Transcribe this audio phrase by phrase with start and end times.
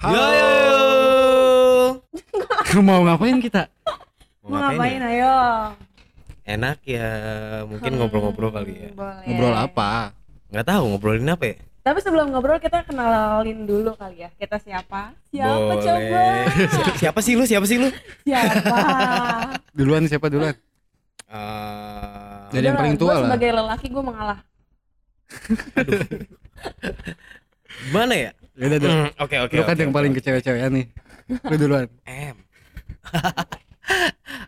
[0.00, 0.24] Halo.
[2.70, 3.68] Yo, Mau ngapain kita?
[4.40, 5.34] Mau ngapain ayo?
[6.42, 7.08] Enak ya,
[7.68, 8.90] mungkin Hmm, ngobrol-ngobrol kali ya.
[8.90, 9.24] Boleh.
[9.28, 10.16] Ngobrol apa?
[10.48, 11.56] Nggak tahu ngobrolin apa ya?
[11.80, 14.32] Tapi sebelum ngobrol kita kenalin dulu kali ya.
[14.34, 15.12] Kita siapa?
[15.28, 15.84] Siapa Boleh.
[15.84, 16.22] coba?
[16.48, 17.44] Si- siapa sih lu?
[17.44, 17.88] Siapa sih lu?
[18.24, 18.78] siapa?
[19.76, 20.56] Duluan siapa duluan?
[21.30, 23.28] Eh, Jadi yang paling tua lah.
[23.28, 24.38] Sebagai lelaki gue mengalah.
[27.92, 28.30] mana ya?
[28.58, 28.90] Ya udah, dulu.
[28.92, 29.54] Hmm, Oke oke.
[29.56, 30.18] Lu kan yang paling oke.
[30.18, 30.86] ke cewek-cewekan nih.
[31.46, 31.86] Lu duluan.
[32.32, 32.36] M.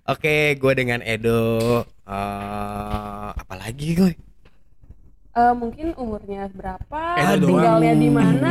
[0.05, 1.83] Oke, gue dengan Edo.
[2.03, 4.13] Eh, apalagi gue?
[5.33, 7.01] Eh, mungkin umurnya berapa?
[7.17, 8.49] Edo tinggalnya di mana?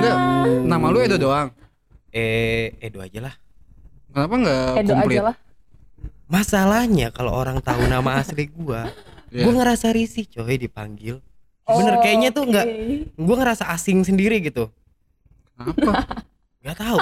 [0.59, 1.51] Nama lu Edo doang.
[2.09, 3.35] Eh, Edo aja lah.
[4.11, 5.17] Kenapa enggak Edo komplit?
[5.19, 5.37] aja lah.
[6.27, 8.91] Masalahnya kalau orang tahu nama asli gua,
[9.31, 9.47] Iya.
[9.47, 11.23] gua ngerasa risih coy dipanggil.
[11.63, 12.67] Bener Oh, kayaknya tuh nggak,
[13.15, 14.67] gua ngerasa asing sendiri gitu.
[15.63, 15.93] Apa?
[16.61, 16.97] Gak tahu.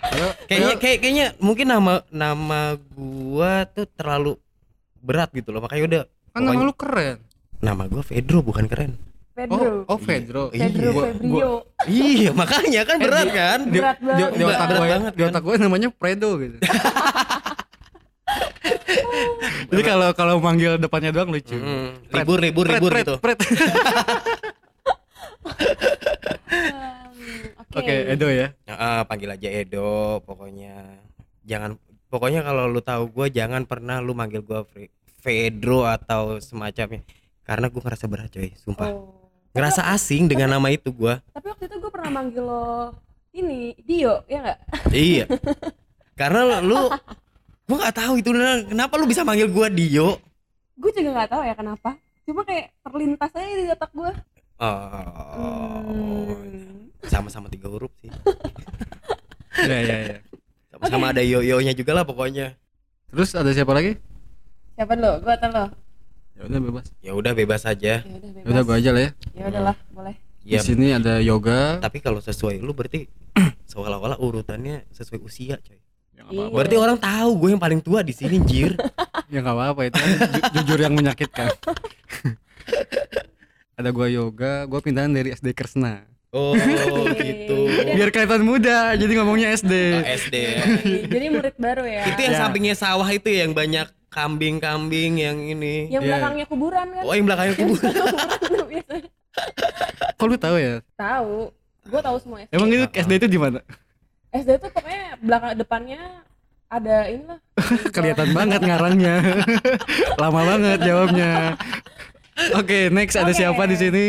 [0.00, 4.38] Kayaknya kayak- kayak kayaknya mungkin nama nama gua tuh terlalu
[4.98, 5.60] berat gitu loh.
[5.60, 7.16] Makanya udah kan nama lu keren.
[7.58, 8.96] nama gua Pedro bukan keren.
[9.30, 9.86] Pedro.
[9.86, 10.42] Oh, oh Pedro.
[10.50, 10.66] Iya.
[10.66, 11.52] Pedro Gua- Febrio.
[11.86, 13.58] Iya, makanya kan berat kan?
[13.64, 14.30] Di, Berat di, banget.
[14.30, 15.28] di otak Berat gue, banget, di kan?
[15.30, 16.56] otak gue namanya Fredo gitu.
[19.70, 21.56] Jadi kalau kalau manggil depannya doang lucu.
[21.56, 23.14] Hmm, libur libur libur Fred, gitu.
[23.18, 23.38] Fred.
[27.70, 27.86] Oke.
[27.86, 28.50] Oke, Edo ya.
[28.66, 30.98] Ah, panggil aja Edo pokoknya.
[31.46, 31.78] Jangan
[32.10, 34.90] pokoknya kalau lu tahu gua jangan pernah lu manggil gua Fre-
[35.22, 37.06] Pedro atau semacamnya.
[37.46, 38.90] Karena gua ngerasa berat coy, sumpah.
[38.90, 39.30] Oh.
[39.54, 41.22] Ngerasa asing dengan nama itu gua.
[41.30, 42.94] Tapi waktu itu gue pernah manggil lo
[43.30, 44.58] ini Dio, ya nggak?
[44.90, 45.24] iya.
[46.20, 46.90] Karena lu
[47.70, 48.30] gua nggak tahu itu
[48.66, 50.18] kenapa lu bisa manggil gua Dio.
[50.74, 51.90] Gue juga nggak tahu ya kenapa.
[52.26, 54.10] Cuma kayak terlintas aja di otak gue.
[54.58, 54.74] Oh.
[55.86, 56.89] Hmm.
[57.02, 58.10] Sama-sama tiga huruf sih.
[59.60, 60.16] Ya ya ya.
[60.70, 62.54] Sama-sama ada yo-yo-nya juga lah pokoknya.
[63.08, 63.98] Terus ada siapa lagi?
[64.72, 65.18] Siapa lo?
[65.18, 65.64] Gue atau lo?
[66.32, 66.84] Ya udah bebas.
[66.98, 68.00] Ya udah bebas aja.
[68.00, 68.40] Ya udah bebas.
[68.40, 69.10] Ya udah gue aja lah ya.
[69.30, 70.14] Ya udahlah, boleh.
[70.40, 71.78] Di Ya, sini ada yoga.
[71.78, 73.04] tapi kalau sesuai lu berarti
[73.70, 75.76] seolah-olah urutannya sesuai usia coy.
[76.10, 76.48] Ya Iya.
[76.48, 78.72] Berarti orang tahu gue yang paling tua di sini, Jir.
[79.28, 81.54] Ya nggak apa-apa itu kan ju- jujur yang menyakitkan.
[83.78, 86.02] ada gua yoga, gua pindahan dari SD Kresna.
[86.30, 86.54] Oh,
[87.18, 87.58] gitu.
[87.90, 89.74] Biar kelihatan muda, jadi ngomongnya SD.
[89.98, 90.62] Oh, SD ya.
[91.10, 92.06] Jadi murid baru ya.
[92.06, 92.40] Itu yang Ya.
[92.40, 95.90] sampingnya sawah itu ya, yang banyak kambing-kambing yang ini.
[95.90, 96.14] yang Iya.
[96.14, 97.02] belakangnya kuburan kan?
[97.02, 97.92] Oh, yang belakangnya kuburan.
[100.14, 100.74] Kok lu tahu ya?
[100.94, 101.36] Tahu.
[101.82, 102.52] Gue tahu semua SD.
[102.52, 103.58] Emang itu SD itu di mana?
[104.30, 106.00] SD tuh pokoknya belakang depannya
[106.68, 107.40] ada ini lah.
[107.94, 109.16] Kelihatan banget ngarangnya.
[110.14, 111.58] Lama banget jawabnya.
[112.54, 113.38] Oke, next ada Oke.
[113.42, 114.06] siapa di sini?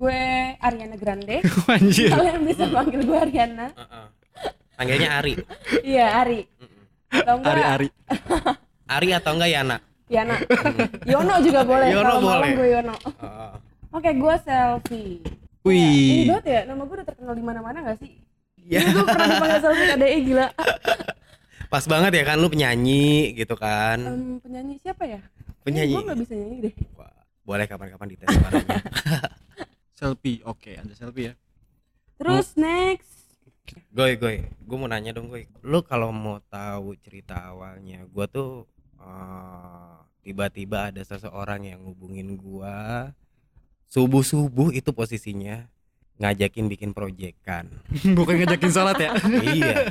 [0.00, 0.20] Gue
[0.56, 1.44] Ariana Grande.
[1.76, 2.08] Anjir.
[2.08, 3.68] Kalian bisa panggil gue Ariana.
[3.68, 4.06] Heeh.
[4.72, 5.32] Panggilnya Ari.
[5.84, 6.40] Iya, Ari.
[7.12, 7.52] Atau enggak?
[7.52, 7.88] Ari Ari.
[8.96, 9.76] Ari atau enggak Yana?
[10.08, 10.36] Yana.
[11.04, 11.92] Yono juga boleh.
[11.92, 12.52] Yono Kalau malam boleh.
[12.56, 12.94] gue Yono.
[12.96, 13.50] Heeh.
[13.92, 15.20] Oke, gue selfie.
[15.20, 16.24] Ini Wih.
[16.32, 18.16] banget ya, nama gue udah terkenal di mana-mana gak sih?
[18.64, 20.46] Ya, Gue pernah dipanggil selfie KDI gila.
[21.68, 24.00] pas banget ya kan lu penyanyi gitu kan.
[24.00, 25.20] Em, penyanyi siapa ya?
[25.60, 25.92] Penyanyi.
[25.92, 26.74] Gue gak bisa nyanyi deh.
[27.44, 28.78] Boleh kapan-kapan dites suaranya.
[30.00, 30.40] Selfie.
[30.48, 31.34] Oke, ada selfie ya.
[32.16, 33.20] Terus next.
[33.92, 35.44] Goy, goy, gue mau nanya dong, goy.
[35.60, 38.64] Lu kalau mau tahu cerita awalnya, gua tuh
[38.96, 43.12] eh, tiba-tiba ada seseorang yang ngubungin gua
[43.90, 45.68] subuh subuh itu posisinya
[46.20, 47.68] ngajakin bikin proyekan.
[48.16, 49.10] Bukan ngajakin sholat ya.
[49.56, 49.88] iya.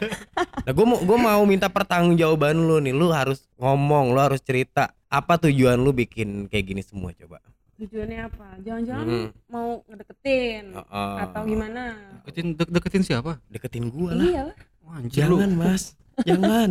[0.66, 2.94] Nah, gue mau gua mau minta pertanggungjawaban lu nih.
[2.94, 7.42] Lu harus ngomong, lu harus cerita apa tujuan lu bikin kayak gini semua coba.
[7.80, 8.48] Tujuannya apa?
[8.60, 9.30] Jangan-jangan Hmm.
[9.48, 11.16] mau ngedeketin Heeh.
[11.24, 11.84] atau gimana?
[12.22, 13.40] Deketin dek- deketin siapa?
[13.48, 14.26] Deketin gua lah.
[14.26, 14.46] Iya.
[14.84, 15.40] Wah, anjir lu.
[15.40, 15.84] Jangan, Mas.
[16.22, 16.70] Jangan.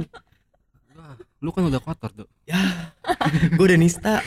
[0.93, 2.29] Wah, Lu kan udah kotor, Dok.
[2.45, 2.93] Ya.
[3.57, 4.21] Gue udah nista.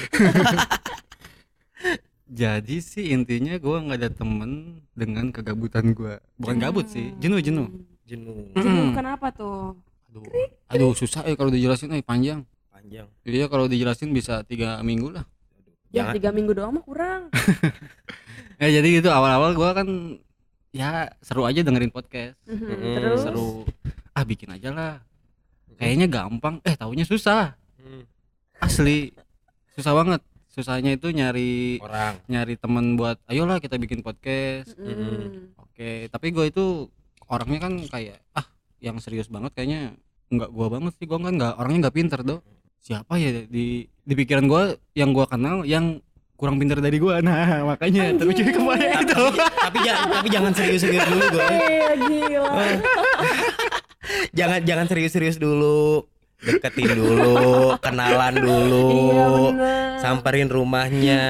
[2.26, 4.52] Jadi sih intinya gua nggak ada temen
[4.94, 6.18] dengan kegabutan gua.
[6.36, 7.68] Bukan gabut sih, jenuh jenuh.
[8.08, 8.56] Jenuh.
[8.56, 9.76] Jenuh kenapa tuh?
[10.08, 10.24] Aduh,
[10.66, 12.44] aduh susah ya kalau dijelasin, eh panjang.
[12.68, 13.08] Panjang.
[13.22, 15.28] Iya kalau dijelasin bisa tiga minggu lah.
[15.92, 17.22] Ya tiga minggu doang mah kurang.
[18.62, 19.90] Ya jadi gitu awal-awal gua kan
[20.70, 22.94] ya seru aja dengerin podcast, Mhm, Mm-mm.
[22.94, 23.50] Terus seru.
[24.14, 24.96] Ah bikin aja lah.
[25.82, 27.58] Kayaknya gampang, eh taunya susah.
[27.82, 28.06] Hmm.
[28.62, 29.18] Asli
[29.74, 30.22] susah banget.
[30.46, 32.22] Susahnya itu nyari Orang.
[32.30, 34.78] nyari temen buat ayolah kita bikin podcast.
[34.78, 35.58] Mm-mm.
[35.58, 36.86] Oke, tapi gue itu
[37.26, 38.46] orangnya kan kayak ah
[38.78, 39.98] yang serius banget kayaknya
[40.30, 42.38] nggak gua banget sih gua kan nggak orangnya nggak pinter do
[42.82, 46.02] siapa ya di di pikiran gua yang gua kenal yang
[46.34, 47.22] kurang pinter dari gua.
[47.22, 49.14] Nah makanya terujung ke mana itu.
[49.14, 52.66] tapi, tapi, jangan, tapi jangan serius-serius dulu gue Iya gila.
[54.38, 56.10] jangan jangan serius-serius dulu.
[56.42, 57.38] Deketin dulu
[57.78, 59.90] kenalan dulu Iya bener.
[60.02, 61.22] samperin rumahnya.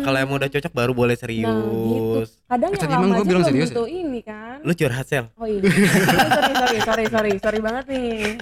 [0.00, 2.40] Kalau emang udah cocok baru boleh serius.
[2.48, 4.64] Kadang Eh, yang tadi lama bilang serius tentu ini kan.
[4.64, 5.28] lu curhat sel.
[5.36, 5.60] Oh iya.
[5.60, 8.40] sorry, sorry, sorry, sorry, sorry banget nih.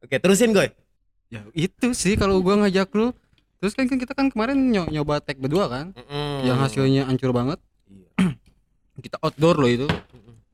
[0.00, 0.72] oke terusin goy
[1.28, 3.10] ya itu sih kalau gua ngajak lu
[3.56, 5.86] terus kan kan kita kan kemarin nyo- nyoba tag berdua kan
[6.40, 8.34] yang hasilnya hancur banget Iya.
[9.04, 9.86] kita outdoor loh itu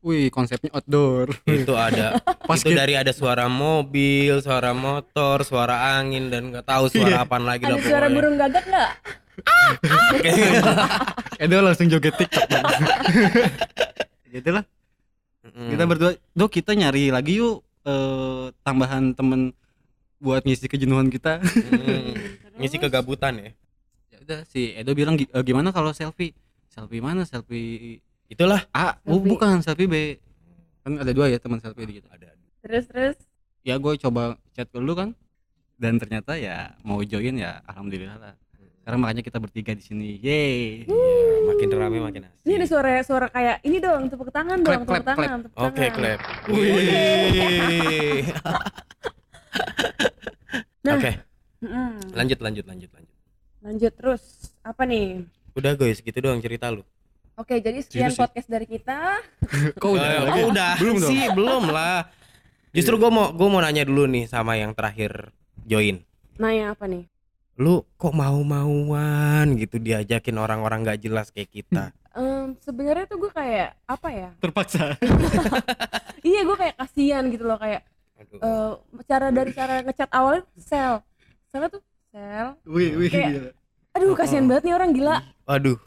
[0.01, 5.77] wih konsepnya outdoor itu ada Pas itu kita- dari ada suara mobil suara motor suara
[5.95, 7.23] angin dan nggak tahu suara Iya.
[7.23, 8.15] apaan lagi Ada suara pokoknya.
[8.15, 8.91] burung gagak nggak?
[11.39, 12.47] Edo langsung joget tiktok
[14.31, 14.65] gitu lah
[15.43, 15.69] Mm-mm.
[15.69, 19.51] kita berdua do kita nyari lagi yuk eh, tambahan temen
[20.23, 21.43] buat ngisi kejenuhan kita.
[21.43, 22.15] Mm.
[22.63, 23.51] ngisi kegabutan ya?
[24.09, 26.31] Ya udah si Edo bilang "Gi- eh, gimana kalau selfie?
[26.71, 27.27] Selfie mana?
[27.27, 27.99] Selfie
[28.31, 28.63] itulah.
[28.71, 29.29] A oh, Selfie.
[29.29, 29.97] bukan selfie B.
[30.81, 32.09] Kan ada dua ya teman selfie di kita.
[32.09, 32.31] Ada
[32.63, 33.17] Terus terus.
[33.63, 35.11] ya gue coba chat dulu kan.
[35.75, 38.35] Dan ternyata ya mau join ya alhamdulillah lah.
[38.79, 40.19] Sekarang makanya kita bertiga di sini.
[40.19, 40.87] Yeay.
[40.87, 42.43] Iya, makin rame makin asik.
[42.43, 45.59] Ini ada suara suara kayak ini dong, tepuk tangan dong, Clap, tepuk clap, tangan, tepuk
[45.59, 45.95] oke tangan.
[45.95, 46.21] klep
[46.51, 48.23] Wih.
[50.82, 50.96] Nah.
[50.96, 51.12] oke
[51.61, 51.90] Mm-mm.
[52.11, 53.17] lanjut lanjut lanjut lanjut
[53.62, 54.23] Lanjut terus.
[54.61, 55.23] Apa nih?
[55.52, 56.82] udah guys gitu doang cerita lu
[57.32, 58.19] Oke, jadi sekian sih?
[58.19, 59.23] podcast dari kita.
[59.81, 60.40] kok udah lagi?
[60.40, 61.99] oh, udah belum dong sih belum lah
[62.70, 65.31] justru gue mau gue mau nanya dulu nih sama yang terakhir
[65.62, 66.02] join
[66.34, 67.05] Nah, yang apa nih?
[67.55, 73.78] lu kok mau-mauan gitu diajakin orang-orang nggak jelas kayak kita Em, sebenarnya tuh gue kayak
[73.87, 74.31] apa ya?
[74.37, 74.96] terpaksa
[76.23, 77.85] Iya, gue kayak kasihan gitu loh kayak
[78.23, 78.39] Aduh.
[78.39, 78.73] eh,
[79.03, 81.03] cara dari cara ngechat awalnya sel.
[81.49, 82.49] Selnya tuh sel.
[82.65, 83.53] wih wih Kayak-.
[83.93, 85.17] Aduh, kasihan banget nih orang gila.
[85.45, 85.79] Waduh.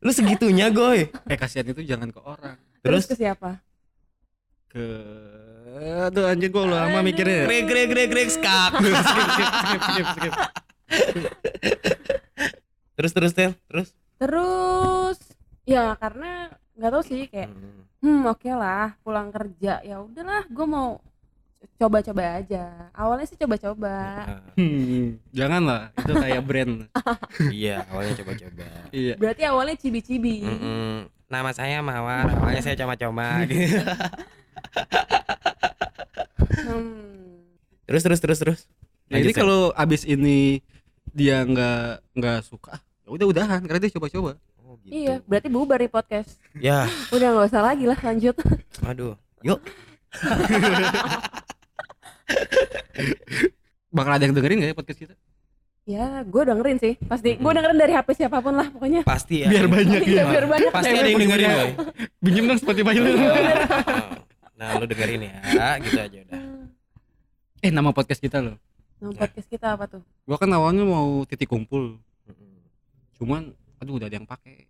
[0.00, 3.60] lu segitunya goy eh kasihan itu jangan ke orang Terus, terus ke siapa?
[4.66, 4.84] ke
[6.02, 7.04] aduh anjir gua udah lama Aduh.
[7.04, 10.32] mikirnya grek grek grek grek skak skip skip skip skip skip
[12.94, 15.18] terus terus Tel terus Terus
[15.64, 19.80] ya karena nggak tahu sih kayak hmm oke lah pulang kerja.
[19.80, 21.00] Ya udahlah gue mau
[21.80, 22.92] coba-coba aja.
[22.92, 23.94] Awalnya sih coba-coba.
[24.28, 26.74] Nah, hmm, jangan lah itu kayak brand.
[27.64, 28.66] Iya awalnya coba-coba.
[28.92, 29.14] Iya.
[29.16, 30.44] Berarti awalnya cibi-cibi.
[30.44, 31.10] Mm-mm.
[31.24, 33.80] nama saya Mawar awalnya saya coba-coba gitu.
[36.62, 37.42] hmm.
[37.90, 38.60] terus terus terus terus.
[39.10, 39.40] Lanjut, Tel.
[39.42, 40.62] kalau abis ini
[41.10, 44.40] dia nggak nggak suka ya udah udahan karena dia coba-coba
[44.84, 44.94] gitu.
[44.94, 46.36] iya berarti bubar nih podcast.
[46.54, 46.86] Ya.
[47.08, 48.36] Udah nggak usah lagi lah lanjut.
[48.84, 49.64] Aduh yuk.
[53.94, 55.14] Bakal ada yang dengerin nggak ya podcast kita?
[55.84, 56.94] Ya gue dengerin sih.
[57.04, 59.04] Pasti gue dengerin dari hp siapa pun lah pokoknya.
[59.04, 59.48] Pasti ya.
[59.52, 61.48] Biar banyak Iya, ya biar banyak pasti ada yang dengerin.
[62.24, 63.08] pinjem dong Spotify lu.
[64.54, 65.34] Nah lu dengerin ya.
[65.82, 66.40] Gitu aja udah.
[67.60, 68.56] Eh nama podcast kita loh
[69.02, 70.00] Nah, podcast kita apa tuh?
[70.24, 72.00] Gua kan awalnya mau titik kumpul.
[73.20, 74.64] Cuman aduh udah ada yang pakai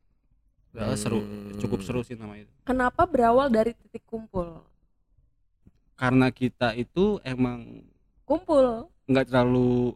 [0.75, 1.23] udah seru.
[1.23, 1.55] Hmm.
[1.57, 4.67] cukup seru sih nama itu kenapa berawal dari titik kumpul?
[5.95, 7.87] Karena kita itu emang
[8.27, 8.91] kumpul.
[9.07, 9.95] nggak terlalu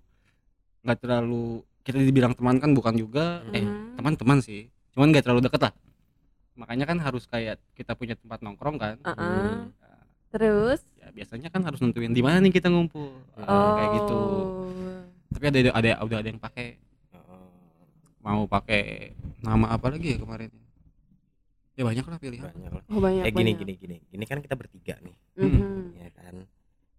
[0.87, 1.45] nggak terlalu
[1.83, 3.43] kita dibilang teman kan bukan juga.
[3.51, 3.99] Eh Mhm.
[3.99, 4.71] teman-teman sih.
[4.95, 5.75] Cuman nggak terlalu deket lah.
[6.55, 8.97] Makanya kan harus kayak kita punya tempat nongkrong kan.
[9.03, 9.19] Uh-uh.
[9.19, 9.75] Hmm.
[9.75, 10.87] Nah, terus?
[10.95, 13.19] Ya biasanya kan harus nentuin di mana nih kita ngumpul.
[13.35, 14.21] Nah, oh kayak gitu.
[15.35, 16.79] Tapi ada ada udah ada yang pakai.
[17.11, 17.51] Oh,
[18.23, 20.51] mau pakai nama apa lagi ya kemarin
[21.79, 22.51] ya banyak lah pilihan.
[22.51, 22.85] Banyak lah.
[22.91, 23.59] oh banyak eh gini banyak.
[23.63, 23.97] gini gini.
[24.11, 25.17] Ini kan kita bertiga nih.
[25.39, 25.95] Mhm.
[25.95, 26.35] ya kan?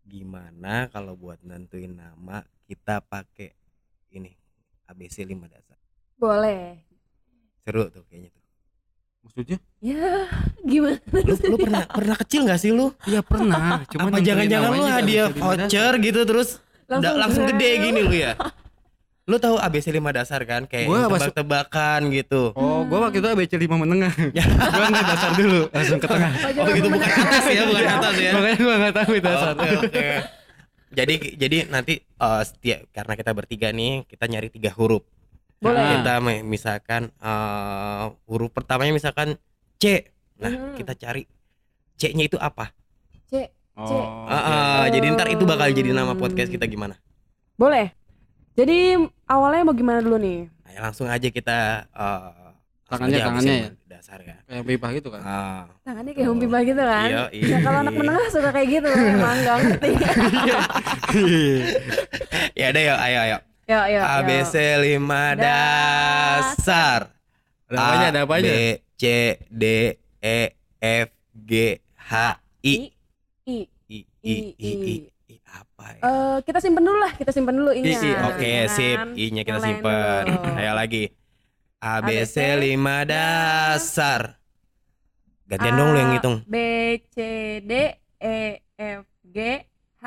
[0.07, 3.51] Gimana kalau buat nentuin nama kita pakai
[4.15, 4.31] ini
[4.87, 5.75] ABC 5 dasar?
[6.15, 6.79] Boleh.
[7.67, 8.43] Seru tuh kayaknya tuh.
[9.19, 9.57] Maksudnya?
[9.83, 10.31] Ya
[10.63, 12.95] gimana lu, lu pernah pernah kecil gak sih lu?
[13.03, 13.83] Iya pernah.
[13.91, 16.63] Cuman apa jangan-jangan lu hadiah voucher gitu terus?
[16.89, 18.33] Langsung, langsung gede gini lu ya
[19.29, 20.65] lu tahu ABC 5 dasar kan?
[20.65, 22.49] Kayak Gua tebak-tebakan gitu.
[22.57, 24.09] Oh gua waktu itu ABC 5 menengah.
[24.73, 26.31] Gua nggak dasar dulu langsung ke tengah.
[26.57, 28.31] Oh gitu bukan atas ya bukan atas ya.
[28.33, 29.53] Makanya gua nggak tahu itu dasar.
[29.53, 30.05] Oke, oke.
[30.89, 35.05] jadi jadi nanti eh, setiap karena kita bertiga nih kita nyari tiga huruf.
[35.61, 36.01] Boleh.
[36.01, 39.37] Kita me- misalkan eh, huruf pertamanya misalkan
[39.77, 40.09] C.
[40.41, 40.73] Nah Mhm.
[40.73, 41.29] kita cari
[41.95, 42.73] C-nya itu apa?
[43.29, 43.45] C
[43.77, 46.97] oh Ah, ah, jadi ntar itu bakal jadi nama podcast kita gimana?
[47.53, 47.91] Boleh
[48.59, 48.77] jadi
[49.23, 50.51] awalnya mau gimana dulu nih?
[50.51, 52.19] Nah, ya langsung aja kita eh,
[52.91, 54.35] langsung Tangannya- aja tangannya habisin dasar ya.
[54.43, 55.21] Kayak pipa gitu kan?
[55.23, 55.63] Ah.
[55.87, 57.07] Tangannya kayak humpi gitu kan?
[57.07, 57.99] Iya, ya kalau anak iya.
[58.03, 59.91] menengah suka kayak gitu emang nggak ngerti.
[62.59, 63.37] Ya ada ya ayo ayo.
[63.69, 66.99] Yuk yuk ABC 5 dasar.
[67.69, 68.49] Ada apanya ada A, apanya?
[68.49, 68.57] B
[68.99, 69.03] C
[69.47, 69.63] D
[70.19, 70.39] E
[70.81, 71.07] F
[71.47, 71.51] G
[71.95, 72.13] H
[72.65, 72.75] I
[73.47, 74.71] I, I I, I.
[74.83, 75.18] I
[75.79, 76.01] apa ya?
[76.03, 77.95] Eh, kita simpen dulu lah, kita simpen dulu I, ini.
[77.95, 78.99] I, Oke, sip.
[79.15, 80.23] I-nya kita simpan.
[80.59, 81.15] Ayo lagi.
[81.79, 84.35] A B C ABC, 5 dasar.
[85.47, 86.43] Gantian dong lu yang ngitung.
[86.43, 86.55] B
[87.07, 87.17] C
[87.63, 88.39] D E
[88.75, 89.63] F G
[90.03, 90.05] H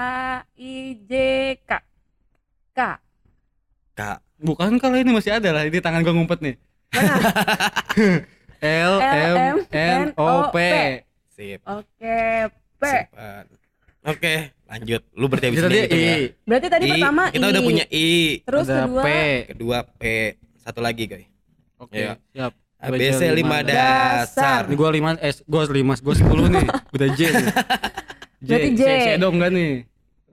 [0.60, 0.74] I
[1.08, 1.12] J
[1.64, 1.70] K
[2.76, 2.78] K
[3.96, 4.18] Kak.
[4.36, 6.54] Bukan kalau ini masih ada lah, ini tangan gua ngumpet nih.
[8.60, 10.56] L M N O P.
[11.32, 11.64] Sip.
[11.64, 13.61] Oke P Simpan.
[14.02, 15.02] Oke, lanjut.
[15.12, 16.10] Lu berarti habis ini tadi ngitung ya.
[16.12, 18.08] I, berarti tadi I, pertama kita I udah punya I.
[18.42, 19.08] terus ada kedua P.
[19.48, 20.02] Kedua P.
[20.58, 21.26] Satu lagi, guys.
[21.78, 22.12] Oke, Iya.
[22.28, 22.52] siap.
[22.76, 24.66] A B C 5 dasar.
[24.66, 26.66] Ini gua 5 eh gua 5, gua 10 nih.
[26.90, 27.20] Udah J.
[27.30, 27.46] nih.
[28.42, 28.50] J.
[28.50, 28.82] Berarti J.
[28.82, 29.72] C, C dong enggak nih?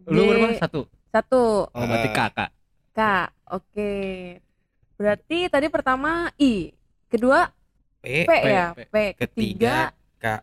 [0.10, 0.28] Lu J.
[0.28, 0.48] berapa?
[0.58, 0.82] Satu.
[1.08, 2.14] satu Oh, berarti Eh.
[2.16, 2.50] kakak.
[2.90, 3.00] K
[3.48, 3.92] oke
[4.96, 6.74] berarti tadi pertama I
[7.06, 7.54] kedua
[8.02, 8.26] P.
[8.26, 8.90] P, ya P.
[8.90, 10.42] P ketiga Kak.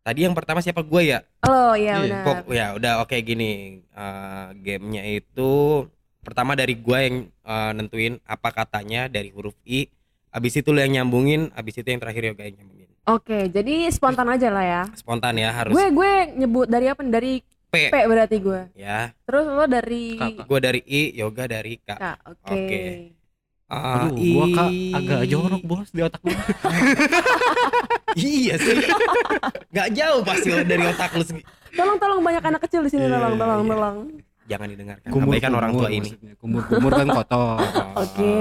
[0.00, 1.20] Tadi yang pertama siapa gue ya?
[1.44, 2.02] oh ya Iya.
[2.02, 3.84] benar Pok ya udah oke gini.
[3.84, 5.84] Eh, gamenya itu
[6.20, 9.88] pertama dari gue yang eh, nentuin apa katanya dari huruf I.
[10.30, 12.78] Abis itu lu yang nyambungin, abis itu yang terakhir yoga yang nyambungin.
[13.02, 17.10] oke jadi spontan aja lah ya Spontan ya harus gue gue nyebut dari apa nih?
[17.10, 17.32] dari
[17.66, 19.10] P, P berarti gue ya.
[19.24, 20.14] terus lo dari.
[20.38, 21.90] Gue dari I, yoga dari K.
[21.92, 22.78] K oke Oke.
[22.78, 22.94] Ah,
[23.70, 26.34] Aduh, gua I- kak agak jorok bos di otak gua.
[28.18, 28.82] iya sih.
[29.70, 33.14] Gak jauh pasti dari otak lu segi- tolong tolong banyak anak kecil di sini Iya,
[33.14, 33.70] tolong tolong iya.
[33.70, 33.96] tolong
[34.50, 35.08] Jangan didengarkan.
[35.14, 36.10] Abaikan orang tua ini.
[36.34, 37.62] Kumur-kumur kan kotor.
[38.02, 38.34] oke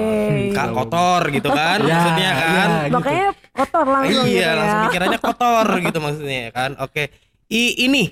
[0.49, 2.49] Kak kotor gitu kan Ya, maksudnya kan.
[2.49, 2.93] ya, gitu.
[2.97, 6.71] makanya kotor langsung gitu iya, ya langsung pikirannya kotor gitu maksudnya kan.
[6.81, 7.03] Oke.
[7.47, 8.03] I ini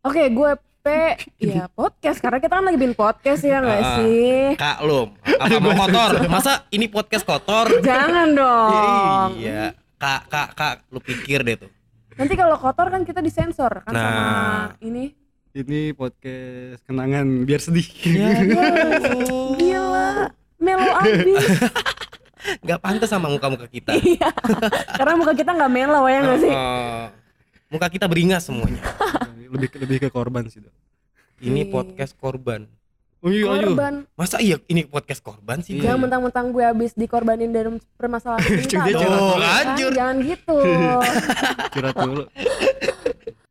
[0.00, 0.86] oke gue P
[1.36, 3.96] ya podcast karena kita kan lagi bikin podcast ya nggak Ah.
[3.98, 6.12] sih Kak lu apa mau kotor?
[6.26, 7.66] Masa ini podcast kotor?
[7.80, 9.74] jangan dong Iya.
[9.94, 11.70] Kak, kak, kak, lu pikir deh tuh.
[12.14, 14.02] Nanti kalau kotor kan kita disensor kan Nah.
[14.02, 14.22] sama
[14.80, 15.10] ini.
[15.50, 17.82] Ini podcast kenangan biar sedih.
[18.06, 18.28] Iya.
[19.56, 20.08] Gila,
[20.56, 21.42] melo abis.
[22.64, 23.92] Gak pantas sama muka-muka kita.
[23.92, 24.30] Iya.
[24.94, 26.52] Karena muka kita nggak melo ya nggak sih?
[26.54, 27.04] Oh,
[27.68, 28.78] muka kita beringas semuanya.
[29.48, 30.60] Lebih lebih ke korban sih.
[30.60, 30.74] Dok.
[31.38, 31.70] Ini Iya.
[31.70, 32.66] podcast korban.
[33.18, 33.74] Oh iya, ayo.
[33.74, 34.06] Korban.
[34.14, 35.74] Masa iya ini podcast korban sih?
[35.74, 35.90] Iya.
[35.90, 38.86] Jangan mentang-mentang gue habis dikorbanin dalam permasalahan cinta.
[38.86, 39.02] Dia dong.
[39.02, 39.34] curhat dulu.
[39.34, 39.90] Kan, Lanjut.
[39.92, 40.56] Jangan gitu.
[41.74, 42.22] Curhat dulu.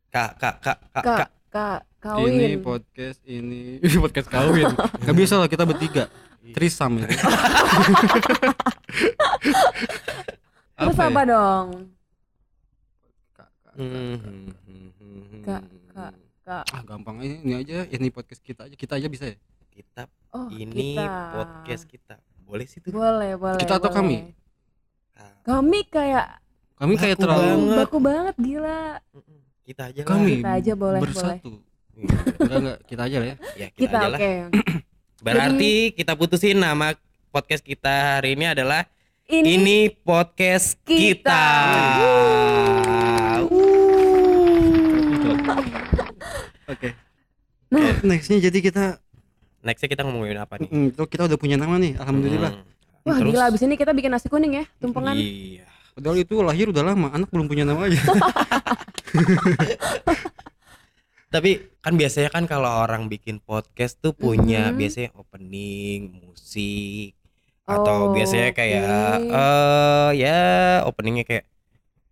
[0.08, 1.28] Kak, kak, kak, kak, Kak, kak.
[1.52, 1.80] kak,
[2.16, 2.60] Ini kawin.
[2.62, 4.72] podcast ini ini podcast kawin.
[4.98, 6.08] Gak bisa lah kita bertiga.
[6.48, 7.08] Trisam ya.
[10.72, 11.04] Terus ya?
[11.04, 11.66] apa dong?
[13.76, 14.48] Hmm.
[15.44, 15.62] Kak, kak, kak.
[16.44, 19.36] Ah gampang ini, ini aja ini podcast kita aja kita aja bisa ya.
[19.68, 21.08] Kita Oh, ini kita.
[21.32, 22.14] podcast kita.
[22.40, 22.92] Boleh sih tuh.
[22.92, 23.56] Boleh, boleh.
[23.56, 23.96] Kita atau boleh.
[23.96, 24.16] kami?
[25.42, 26.26] Kami kayak
[26.74, 27.76] Kami kayak Baku terlalu banget.
[27.76, 28.82] baku banget gila.
[29.62, 30.08] Kita aja lah.
[30.08, 31.52] kami Kita aja boleh, bersatu.
[31.92, 32.08] Iya.
[32.38, 33.36] Enggak enggak kita aja lah ya.
[33.52, 34.14] Ya, kita, Kita oke.
[34.14, 34.48] lah.
[35.26, 36.94] Berarti kita putusin nama
[37.28, 38.86] podcast kita hari ini adalah
[39.26, 41.28] Ini, ini podcast Kita.
[41.28, 42.97] kita.
[46.68, 46.88] Oke.
[47.68, 47.96] Nah.
[48.00, 48.84] Nextnya jadi kita
[49.58, 50.68] Nextnya kita ngomongin apa nih?
[50.68, 52.52] mm, tuh kita udah punya nama nih, alhamdulillah.
[52.54, 52.64] Hmm.
[53.02, 53.32] Wah Terus?
[53.32, 55.16] gila abis ini kita bikin nasi kuning ya tumpengan.
[55.16, 55.66] Iya.
[55.92, 57.98] Padahal itu lahir udah lama, anak belum punya nama aja.
[61.28, 64.76] Tapi kan biasanya kan kalau orang bikin podcast tuh punya Mhm.
[64.78, 67.12] biasanya opening, musik
[67.68, 68.80] atau Oh, biasanya kayak
[69.20, 70.38] eh ya
[70.86, 71.44] openingnya kayak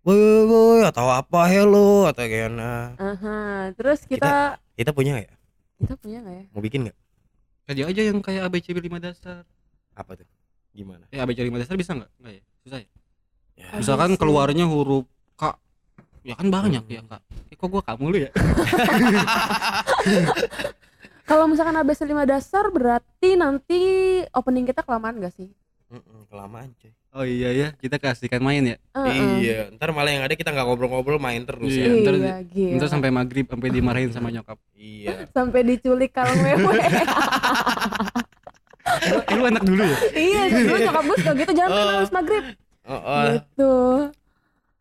[0.07, 5.25] woi woi woi atau apa hello atau kayak nah Aha, terus kita kita punya nggak
[5.27, 5.33] ya
[5.77, 6.43] kita punya nggak ya?
[6.49, 6.97] mau bikin nggak
[7.67, 9.43] Tadi aja yang kayak ABCB 5 dasar.
[9.91, 10.23] apa tuh
[10.71, 12.09] gimana Eh ABCB 5 dasar bisa nggak?
[12.15, 12.41] Enggak ya?
[12.63, 12.87] Susah ya?
[13.53, 14.15] ya, Misalkan sih.
[14.15, 15.03] keluarnya huruf
[15.35, 15.41] K.
[16.23, 16.89] Ya kan banyak Hmm.
[16.89, 17.21] ya, Kak.
[17.45, 18.29] Eh, kok gua kamu lu ya?
[21.25, 23.79] Kalau misalkan ABC 5 dasar berarti nanti
[24.31, 25.49] opening kita kelamaan gak sih?
[25.87, 28.77] Mm-mm, kelamaan coy Oh iya ya, kita kasihkan main ya.
[28.93, 29.41] Heeh.
[29.41, 32.75] iya ntar malah yang ada kita nggak ngobrol-ngobrol main terus Iya, ya ntar- Iya, gila.
[32.77, 34.61] Ntar sampai maghrib sampai dimarahin sama nyokap.
[34.71, 36.77] iya sampai diculik kalau wewe.
[39.27, 39.97] eh, lu anak dulu ya?
[40.13, 41.93] iya, dulu nyokap gue suka gitu jangan main Oh.
[41.97, 42.43] habis maghrib.
[42.85, 43.23] oh, oh.
[43.27, 43.73] Gitu.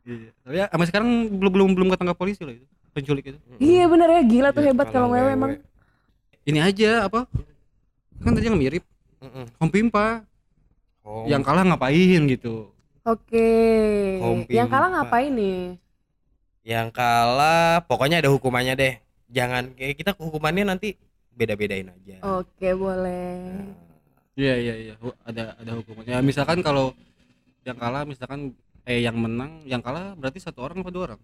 [0.07, 0.29] Iya.
[0.39, 2.67] Tapi ya sampai sekarang belum belum belum ketangkap polisi loh itu.
[2.93, 3.39] Penculik itu.
[3.57, 5.51] Iya bener ya gila tuh Iya, hebat kalau wewe emang.
[6.45, 7.25] Ini aja apa?
[8.19, 8.85] Kan tadi yang mirip
[9.19, 9.49] Mm-mm.
[9.57, 10.23] Om Pimpa.
[11.07, 11.23] Oh.
[11.25, 12.75] Yang kalah ngapain gitu.
[13.07, 13.49] Oke.
[14.19, 15.63] Home Yang kalah ngapain nih?
[16.67, 18.99] yang kalah pokoknya ada hukumannya deh
[19.31, 20.99] jangan kayak kita hukumannya nanti
[21.31, 23.39] beda-bedain aja Oke, boleh.
[23.55, 23.71] Nah,
[24.35, 24.95] Iya iya iya.
[25.23, 26.11] Ada ada hukumannya.
[26.11, 26.91] Ya, misalkan kalau
[27.63, 28.51] yang kalah misalkan
[28.83, 31.21] eh yang menang, yang kalah berarti satu orang apa dua orang?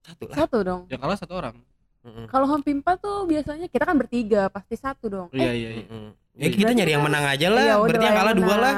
[0.00, 0.36] Satu lah.
[0.40, 0.82] Satu dong.
[0.88, 1.56] yang kalah satu orang.
[2.26, 5.28] Kalau home pimpa tuh biasanya kita kan bertiga, pasti satu dong.
[5.30, 5.84] iya Eh, iya iya.
[6.32, 6.56] Ya Iya.
[6.56, 7.64] kita nyari yang menang aja lah.
[7.66, 8.74] iya, Berarti yang lah kalah dua lah.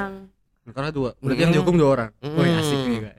[0.71, 1.45] Kalah dua berarti Mm.
[1.45, 2.35] yang dihukum dua orang Mm.
[2.35, 3.11] Woi asik juga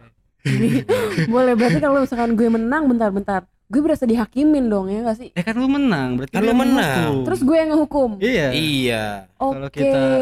[1.28, 5.30] Boleh berarti kalau misalkan gue menang bentar-bentar, gue berasa dihakimin dong ya gak sih?
[5.30, 6.80] eh kan lu menang berarti Kan lu menang.
[6.80, 7.26] menghukum.
[7.26, 8.10] Terus gue yang ngehukum.
[8.20, 9.06] iya Iya.
[9.36, 9.54] Oke.
[9.54, 10.20] kalau kita-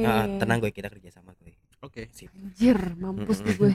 [0.00, 1.52] Nah, tenang gue kita kerja sama gue.
[1.80, 2.30] oke Sip.
[2.32, 3.72] Anjir, mampus nih gue.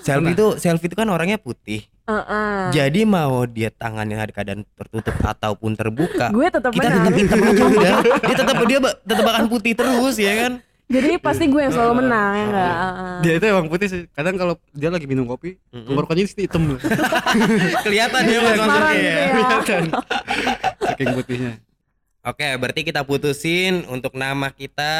[0.00, 1.82] Selfie itu selfie itu kan orangnya putih.
[2.06, 2.70] Heeh.
[2.72, 7.04] Jadi mau dia tangannya ada keadaan tertutup ataupun terbuka, Gue tetap kita menang.
[7.04, 7.94] tetap hitam aja udah.
[8.22, 10.52] Dia tetap dia tetap akan putih terus ya kan.
[10.90, 12.74] Jadi pasti gue yang selalu menang ya enggak?
[13.20, 16.66] dia itu emang putih sih kadang kalau dia lagi minum kopi tenggorokannya di sini hitam
[16.66, 16.80] loh
[17.86, 19.24] Kelihatan dia masuknya gitu ya.
[19.30, 19.82] kelihatan
[20.82, 21.52] saking putihnya
[22.20, 24.92] Oke, berarti kita putusin untuk nama kita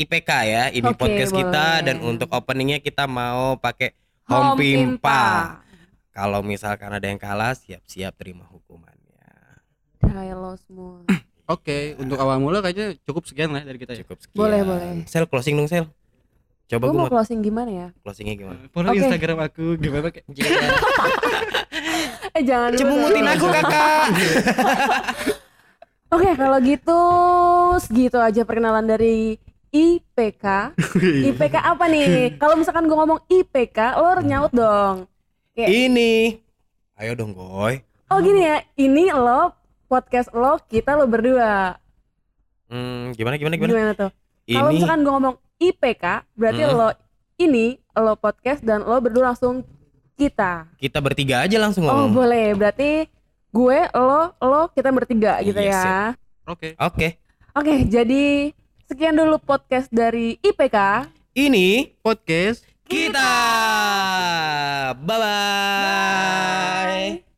[0.00, 1.84] IPK ya, ini Oke, podcast kita boleh.
[1.84, 3.92] dan untuk openingnya kita mau pakai
[4.24, 4.96] Home Pimpa.
[4.96, 5.24] Pimpa.
[6.10, 9.28] Kalau misalkan ada yang kalah, siap-siap terima hukumannya.
[10.00, 11.04] Hai lo semua.
[11.50, 14.38] Oke untuk awal mula kayaknya cukup sekian lah dari kita ya Cukup sekian.
[14.38, 14.90] Boleh, boleh.
[15.10, 15.90] Sel closing dong, Sel.
[16.70, 17.86] Coba Gue gue mau closing gimana ya?
[18.06, 18.62] closingnya gimana?
[18.70, 19.02] follow Oke.
[19.02, 20.22] instagram aku gimana kayak
[22.30, 24.06] Eh jangan dulu Cemungutin aku, Kakak.
[26.14, 27.00] Oke, kalau gitu
[27.82, 29.34] segitu aja perkenalan dari
[29.74, 30.74] IPK.
[31.30, 32.38] IPK apa nih?
[32.38, 35.10] Kalau misalkan gue ngomong IPK, lo nyaut dong.
[35.54, 36.38] Ini.
[36.98, 37.82] Ayo dong, Goy.
[38.10, 39.54] Oh gini ya, ini lo
[39.90, 41.76] podcast lo, kita lo berdua.
[42.64, 43.68] Hmm, gimana gimana gimana?
[43.68, 44.08] Gimana tuh?
[44.46, 46.72] Kalau Ini misalkan gue ngomong IPK, berarti Hmm.
[46.72, 46.86] lo
[47.36, 49.60] ini lo podcast dan lo berdua langsung
[50.14, 50.68] kita.
[50.76, 52.14] kita bertiga aja langsung Oh ngomong.
[52.14, 53.08] boleh, berarti
[53.50, 55.80] gue, lo, lo, kita bertiga gitu Iya, ya.
[55.80, 56.12] siap.
[56.46, 57.08] oke Oke.
[57.50, 58.54] Oke, jadi
[58.86, 61.08] sekian dulu podcast dari IPK.
[61.32, 63.32] Ini podcast kita.
[64.94, 67.16] Bye-bye.
[67.16, 67.29] Bye.